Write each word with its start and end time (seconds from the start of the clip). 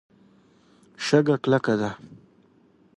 شګه 1.05 1.35
کلکه 1.43 1.73
ده. 1.79 1.89